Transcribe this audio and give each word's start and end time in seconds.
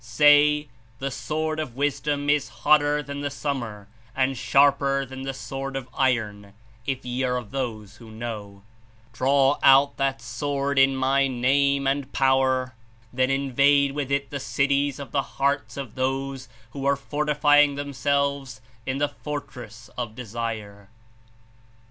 Say, 0.03 0.67
the 0.97 1.11
Sword 1.11 1.59
of 1.59 1.75
Wisdom 1.75 2.27
Is 2.27 2.49
hotter 2.65 3.03
than 3.03 3.21
the 3.21 3.29
summer 3.29 3.87
and 4.15 4.35
sharper 4.35 5.05
than 5.05 5.21
the 5.21 5.31
sword 5.35 5.75
of 5.75 5.87
iron, 5.93 6.53
if 6.87 7.05
ye 7.05 7.21
are 7.21 7.37
of 7.37 7.51
those 7.51 7.97
who 7.97 8.09
know;— 8.09 8.63
draw 9.13 9.59
out 9.61 9.97
that 9.97 10.19
sword 10.19 10.79
In 10.79 10.95
My 10.95 11.27
Name 11.27 11.85
and 11.85 12.11
Power; 12.11 12.73
then 13.13 13.29
Invade 13.29 13.91
wath 13.91 14.09
it 14.09 14.31
the 14.31 14.39
cities 14.39 14.97
of 14.97 15.11
the 15.11 15.21
hearts 15.37 15.77
of 15.77 15.93
those 15.93 16.49
who 16.71 16.83
are 16.87 16.95
fortifying 16.95 17.75
themselves 17.75 18.59
In 18.87 18.97
the 18.97 19.09
fortress 19.09 19.87
of 19.99 20.15
Desire." 20.15 20.89